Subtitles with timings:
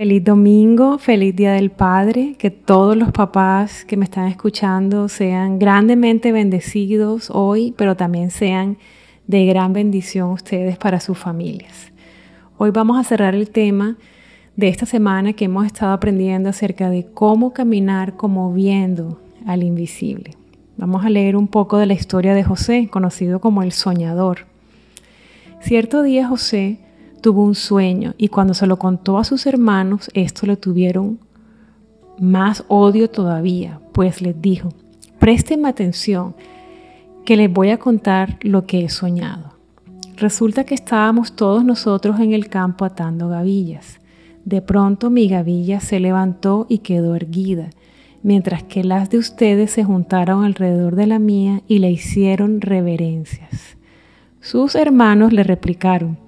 [0.00, 5.58] Feliz domingo, feliz Día del Padre, que todos los papás que me están escuchando sean
[5.58, 8.78] grandemente bendecidos hoy, pero también sean
[9.26, 11.92] de gran bendición ustedes para sus familias.
[12.56, 13.98] Hoy vamos a cerrar el tema
[14.56, 20.30] de esta semana que hemos estado aprendiendo acerca de cómo caminar como viendo al invisible.
[20.78, 24.46] Vamos a leer un poco de la historia de José, conocido como el soñador.
[25.60, 26.78] Cierto día José
[27.20, 31.18] tuvo un sueño y cuando se lo contó a sus hermanos, estos le tuvieron
[32.18, 34.68] más odio todavía, pues les dijo,
[35.18, 36.34] préstenme atención,
[37.24, 39.54] que les voy a contar lo que he soñado.
[40.16, 44.00] Resulta que estábamos todos nosotros en el campo atando gavillas.
[44.44, 47.70] De pronto mi gavilla se levantó y quedó erguida,
[48.22, 53.78] mientras que las de ustedes se juntaron alrededor de la mía y le hicieron reverencias.
[54.40, 56.18] Sus hermanos le replicaron,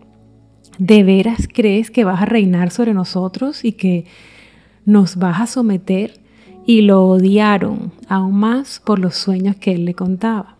[0.85, 4.05] ¿De veras crees que vas a reinar sobre nosotros y que
[4.85, 6.19] nos vas a someter?
[6.67, 10.57] Y lo odiaron aún más por los sueños que él le contaba.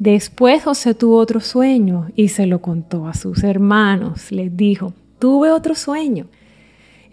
[0.00, 4.32] Después José tuvo otro sueño y se lo contó a sus hermanos.
[4.32, 6.26] Les dijo, tuve otro sueño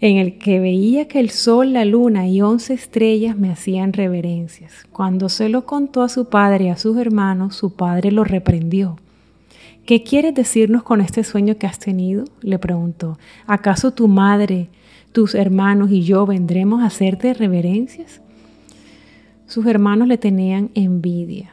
[0.00, 4.72] en el que veía que el sol, la luna y once estrellas me hacían reverencias.
[4.90, 8.96] Cuando se lo contó a su padre y a sus hermanos, su padre lo reprendió
[9.88, 12.24] ¿Qué quieres decirnos con este sueño que has tenido?
[12.42, 13.18] le preguntó.
[13.46, 14.68] ¿Acaso tu madre,
[15.12, 18.20] tus hermanos y yo vendremos a hacerte reverencias?
[19.46, 21.52] Sus hermanos le tenían envidia,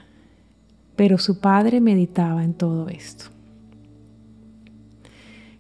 [0.98, 3.28] pero su padre meditaba en todo esto.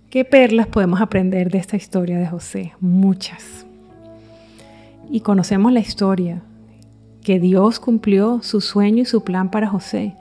[0.09, 2.73] ¿Qué perlas podemos aprender de esta historia de José?
[2.81, 3.65] Muchas.
[5.09, 6.41] Y conocemos la historia,
[7.23, 10.13] que Dios cumplió su sueño y su plan para José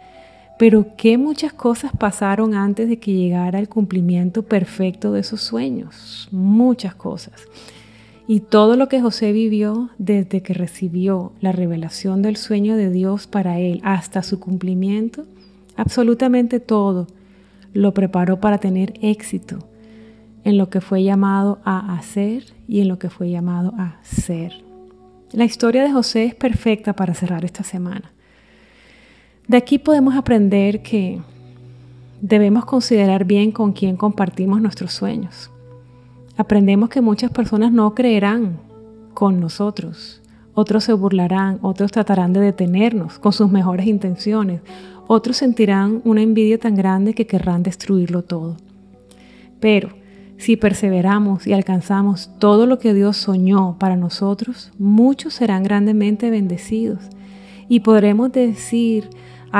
[0.58, 6.28] pero qué muchas cosas pasaron antes de que llegara el cumplimiento perfecto de esos sueños,
[6.30, 7.42] muchas cosas.
[8.26, 13.26] Y todo lo que José vivió desde que recibió la revelación del sueño de Dios
[13.26, 15.24] para él hasta su cumplimiento,
[15.76, 17.06] absolutamente todo
[17.74, 19.58] lo preparó para tener éxito
[20.44, 24.52] en lo que fue llamado a hacer y en lo que fue llamado a ser.
[25.32, 28.13] La historia de José es perfecta para cerrar esta semana.
[29.46, 31.20] De aquí podemos aprender que
[32.22, 35.50] debemos considerar bien con quién compartimos nuestros sueños.
[36.38, 38.58] Aprendemos que muchas personas no creerán
[39.12, 40.22] con nosotros,
[40.54, 44.62] otros se burlarán, otros tratarán de detenernos con sus mejores intenciones,
[45.08, 48.56] otros sentirán una envidia tan grande que querrán destruirlo todo.
[49.60, 49.90] Pero
[50.38, 57.00] si perseveramos y alcanzamos todo lo que Dios soñó para nosotros, muchos serán grandemente bendecidos
[57.68, 59.10] y podremos decir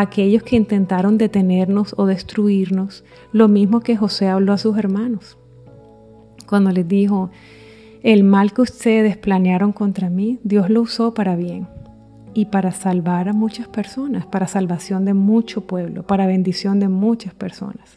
[0.01, 5.39] aquellos que intentaron detenernos o destruirnos, lo mismo que José habló a sus hermanos.
[6.49, 7.31] Cuando les dijo,
[8.03, 11.69] el mal que ustedes planearon contra mí, Dios lo usó para bien
[12.35, 17.33] y para salvar a muchas personas, para salvación de mucho pueblo, para bendición de muchas
[17.33, 17.97] personas.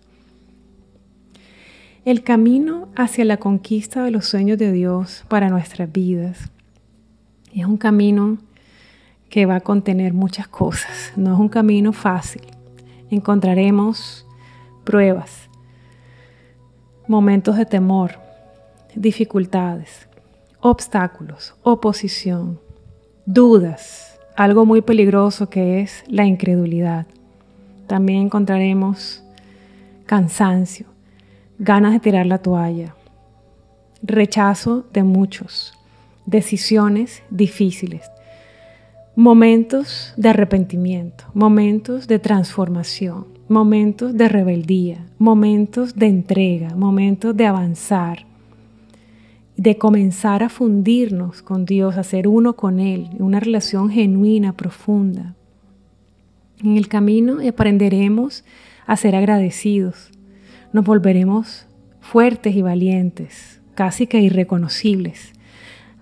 [2.06, 6.52] El camino hacia la conquista de los sueños de Dios para nuestras vidas
[7.54, 8.38] es un camino
[9.30, 11.14] que va a contener muchas cosas.
[11.16, 12.42] No es un camino fácil.
[13.10, 14.26] Encontraremos
[14.84, 15.50] pruebas,
[17.08, 18.12] momentos de temor,
[18.96, 20.08] dificultades,
[20.60, 22.60] obstáculos, oposición,
[23.26, 27.06] dudas, algo muy peligroso que es la incredulidad.
[27.88, 29.24] También encontraremos
[30.06, 30.88] cansancio,
[31.60, 32.96] ganas de tirar la toalla,
[34.02, 35.74] rechazo de muchos,
[36.26, 38.10] decisiones difíciles
[39.18, 48.28] momentos de arrepentimiento, momentos de transformación, momentos de rebeldía, momentos de entrega, momentos de avanzar,
[49.56, 55.34] de comenzar a fundirnos con Dios, a ser uno con Él, una relación genuina, profunda.
[56.64, 58.46] En el camino aprenderemos
[58.86, 60.12] a ser agradecidos,
[60.74, 61.66] nos volveremos
[62.02, 65.34] fuertes y valientes, casi que irreconocibles.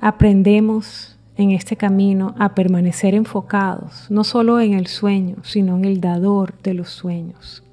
[0.02, 6.00] Aprendemos en este camino a permanecer enfocados, no solo en el sueño, sino en el
[6.00, 7.64] dador de los sueños.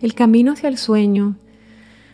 [0.00, 1.36] El camino hacia el sueño,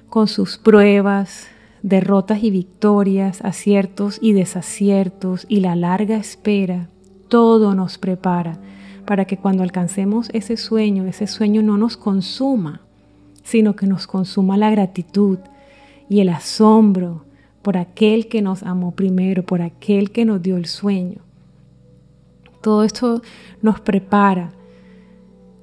[0.08, 1.48] con sus pruebas,
[1.82, 6.88] derrotas y victorias, aciertos y desaciertos y la larga espera,
[7.28, 8.58] todo nos prepara
[9.06, 12.80] para que cuando alcancemos ese sueño, ese sueño no nos consuma,
[13.44, 15.38] sino que nos consuma la gratitud
[16.08, 17.25] y el asombro
[17.66, 21.18] por aquel que nos amó primero, por aquel que nos dio el sueño.
[22.62, 23.22] Todo esto
[23.60, 24.52] nos prepara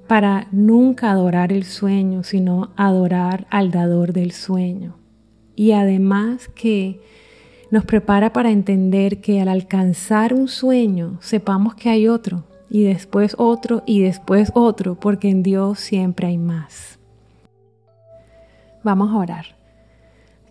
[0.05, 4.97] para nunca adorar el sueño, sino adorar al dador del sueño.
[5.55, 6.99] Y además que
[7.71, 13.33] nos prepara para entender que al alcanzar un sueño sepamos que hay otro y después
[13.37, 16.99] otro y después otro, porque en Dios siempre hay más.
[18.83, 19.45] Vamos a orar.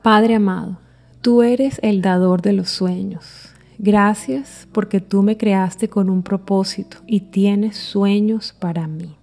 [0.01, 0.79] Padre amado,
[1.23, 3.49] tú eres el dador de los sueños.
[3.79, 9.15] Gracias porque tú me creaste con un propósito y tienes sueños para mí.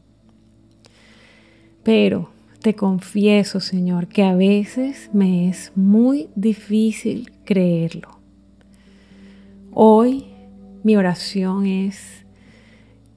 [1.83, 2.29] Pero
[2.61, 8.19] te confieso, Señor, que a veces me es muy difícil creerlo.
[9.71, 10.25] Hoy
[10.83, 12.25] mi oración es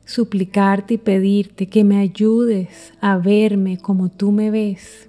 [0.05, 5.09] suplicarte y pedirte que me ayudes a verme como tú me ves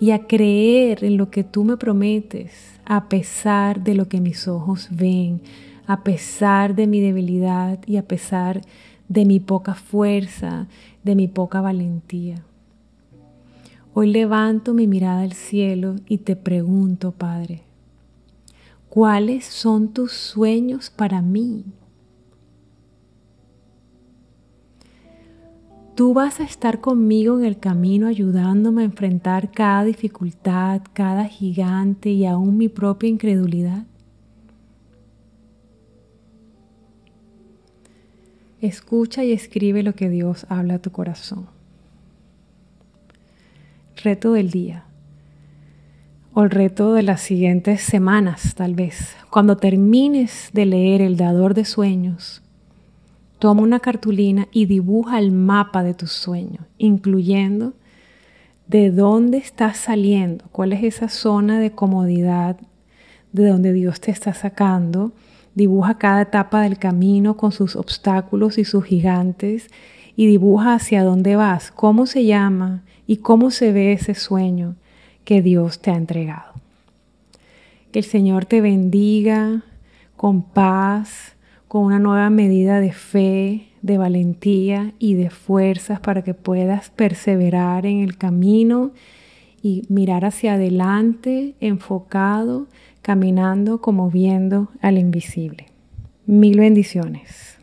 [0.00, 4.48] y a creer en lo que tú me prometes a pesar de lo que mis
[4.48, 5.42] ojos ven,
[5.86, 8.62] a pesar de mi debilidad y a pesar
[9.08, 10.68] de mi poca fuerza,
[11.04, 12.42] de mi poca valentía.
[13.92, 17.60] Hoy levanto mi mirada al cielo y te pregunto, Padre,
[18.88, 21.66] ¿cuáles son tus sueños para mí?
[25.98, 32.10] Tú vas a estar conmigo en el camino ayudándome a enfrentar cada dificultad, cada gigante
[32.10, 33.82] y aún mi propia incredulidad.
[38.60, 41.48] Escucha y escribe lo que Dios habla a tu corazón
[44.00, 44.84] reto del día
[46.32, 49.16] o el reto de las siguientes semanas tal vez.
[49.30, 52.40] Cuando termines de leer El Dador de Sueños,
[53.38, 57.74] toma una cartulina y dibuja el mapa de tus sueños, incluyendo
[58.66, 62.58] de dónde estás saliendo, cuál es esa zona de comodidad
[63.32, 65.12] de donde Dios te está sacando.
[65.54, 69.68] Dibuja cada etapa del camino con sus obstáculos y sus gigantes
[70.16, 74.76] y dibuja hacia dónde vas, cómo se llama y cómo se ve ese sueño
[75.24, 76.52] que Dios te ha entregado.
[77.92, 79.62] Que el Señor te bendiga
[80.16, 81.36] con paz,
[81.68, 87.86] con una nueva medida de fe, de valentía y de fuerzas para que puedas perseverar
[87.86, 88.92] en el camino
[89.62, 92.66] y mirar hacia adelante enfocado,
[93.02, 95.66] caminando como viendo al invisible.
[96.26, 97.57] Mil bendiciones.